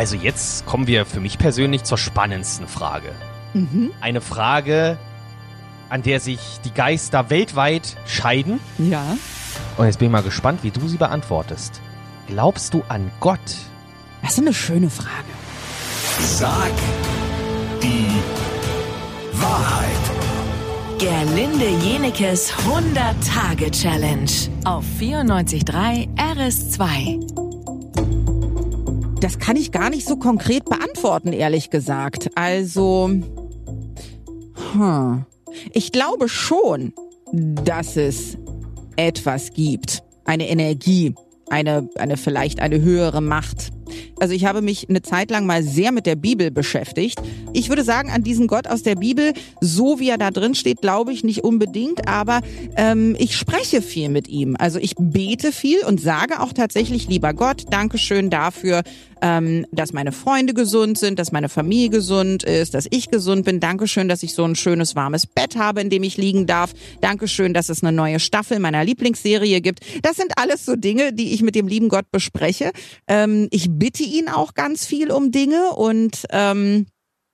[0.00, 3.12] Also jetzt kommen wir für mich persönlich zur spannendsten Frage.
[3.52, 3.90] Mhm.
[4.00, 4.96] Eine Frage,
[5.90, 8.60] an der sich die Geister weltweit scheiden.
[8.78, 9.04] Ja.
[9.76, 11.82] Und jetzt bin ich mal gespannt, wie du sie beantwortest.
[12.28, 13.40] Glaubst du an Gott?
[14.22, 15.10] Das ist eine schöne Frage.
[16.18, 16.72] Sag
[17.82, 18.08] die
[19.34, 19.90] Wahrheit.
[20.98, 24.30] Gerlinde Jenekes 100-Tage-Challenge
[24.64, 27.49] auf 94.3 RS2.
[29.20, 32.30] Das kann ich gar nicht so konkret beantworten, ehrlich gesagt.
[32.36, 33.10] Also,
[34.72, 35.24] hm.
[35.72, 36.94] ich glaube schon,
[37.32, 38.38] dass es
[38.96, 40.02] etwas gibt.
[40.24, 41.14] Eine Energie,
[41.50, 43.70] eine, eine vielleicht eine höhere Macht.
[44.20, 47.20] Also ich habe mich eine Zeit lang mal sehr mit der Bibel beschäftigt.
[47.52, 50.80] Ich würde sagen, an diesen Gott aus der Bibel, so wie er da drin steht,
[50.80, 52.40] glaube ich nicht unbedingt, aber
[52.76, 54.56] ähm, ich spreche viel mit ihm.
[54.58, 58.82] Also ich bete viel und sage auch tatsächlich, lieber Gott, Dankeschön dafür,
[59.22, 63.60] ähm, dass meine Freunde gesund sind, dass meine Familie gesund ist, dass ich gesund bin.
[63.60, 66.72] Dankeschön, dass ich so ein schönes warmes Bett habe, in dem ich liegen darf.
[67.00, 69.80] Dankeschön, dass es eine neue Staffel meiner Lieblingsserie gibt.
[70.02, 72.72] Das sind alles so Dinge, die ich mit dem lieben Gott bespreche.
[73.06, 76.86] Ähm, ich bitte ihn auch ganz viel um Dinge und ähm,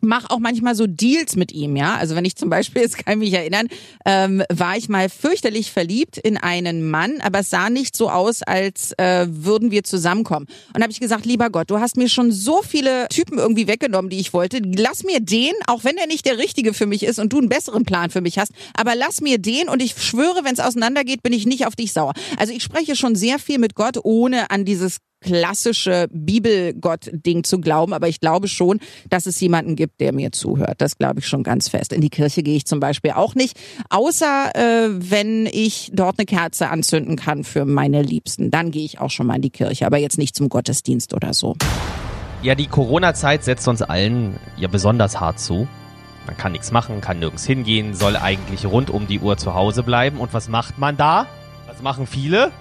[0.00, 1.96] mach auch manchmal so Deals mit ihm, ja.
[1.96, 3.68] Also wenn ich zum Beispiel, jetzt kann ich mich erinnern,
[4.04, 8.42] ähm, war ich mal fürchterlich verliebt in einen Mann, aber es sah nicht so aus,
[8.42, 10.46] als äh, würden wir zusammenkommen.
[10.74, 14.10] Und habe ich gesagt, lieber Gott, du hast mir schon so viele Typen irgendwie weggenommen,
[14.10, 14.60] die ich wollte.
[14.64, 17.48] Lass mir den, auch wenn er nicht der richtige für mich ist und du einen
[17.48, 21.22] besseren Plan für mich hast, aber lass mir den und ich schwöre, wenn es auseinandergeht,
[21.22, 22.12] bin ich nicht auf dich sauer.
[22.36, 27.92] Also ich spreche schon sehr viel mit Gott, ohne an dieses klassische Bibelgott-Ding zu glauben,
[27.92, 28.80] aber ich glaube schon,
[29.10, 30.80] dass es jemanden gibt, der mir zuhört.
[30.80, 31.92] Das glaube ich schon ganz fest.
[31.92, 33.58] In die Kirche gehe ich zum Beispiel auch nicht,
[33.90, 38.50] außer äh, wenn ich dort eine Kerze anzünden kann für meine Liebsten.
[38.50, 41.34] Dann gehe ich auch schon mal in die Kirche, aber jetzt nicht zum Gottesdienst oder
[41.34, 41.56] so.
[42.42, 45.66] Ja, die Corona-Zeit setzt uns allen ja besonders hart zu.
[46.26, 49.82] Man kann nichts machen, kann nirgends hingehen, soll eigentlich rund um die Uhr zu Hause
[49.82, 50.18] bleiben.
[50.18, 51.26] Und was macht man da?
[51.66, 52.52] Was machen viele?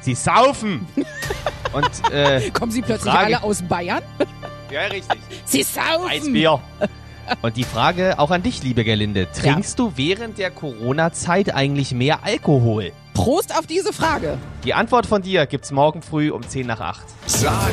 [0.00, 0.86] Sie saufen.
[1.72, 4.02] Und äh, Kommen Sie plötzlich Frage- alle aus Bayern?
[4.70, 5.18] ja, richtig.
[5.44, 6.08] Sie saufen!
[6.10, 6.60] Weißbier.
[7.42, 9.28] Und die Frage auch an dich, liebe Gerlinde.
[9.32, 12.90] Trinkst du während der Corona-Zeit eigentlich mehr Alkohol?
[13.14, 14.36] Prost auf diese Frage.
[14.64, 17.02] Die Antwort von dir gibt's morgen früh um 10 nach 8.
[17.26, 17.70] Sag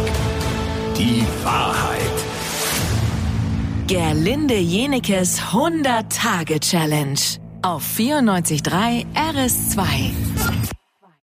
[0.95, 2.01] die Wahrheit.
[3.87, 7.19] Gerlinde Jenekes 100-Tage-Challenge
[7.63, 10.11] auf 94.3 RS2.